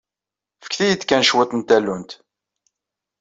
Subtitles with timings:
[0.63, 2.11] Fket-iyi-d kan cwiṭ n tallunt.